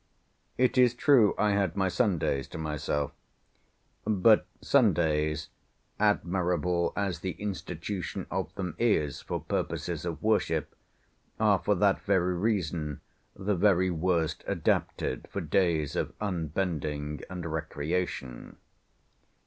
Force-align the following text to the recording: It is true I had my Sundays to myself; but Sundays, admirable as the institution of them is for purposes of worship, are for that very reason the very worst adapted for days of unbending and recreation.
It 0.57 0.79
is 0.79 0.95
true 0.95 1.35
I 1.37 1.51
had 1.51 1.75
my 1.75 1.87
Sundays 1.87 2.47
to 2.47 2.57
myself; 2.57 3.11
but 4.03 4.47
Sundays, 4.59 5.49
admirable 5.99 6.91
as 6.95 7.19
the 7.19 7.33
institution 7.33 8.25
of 8.31 8.51
them 8.55 8.75
is 8.79 9.21
for 9.21 9.39
purposes 9.41 10.03
of 10.03 10.23
worship, 10.23 10.73
are 11.39 11.59
for 11.59 11.75
that 11.75 12.01
very 12.01 12.33
reason 12.33 13.01
the 13.35 13.53
very 13.53 13.91
worst 13.91 14.43
adapted 14.47 15.27
for 15.29 15.39
days 15.39 15.95
of 15.95 16.13
unbending 16.19 17.21
and 17.29 17.45
recreation. 17.53 18.57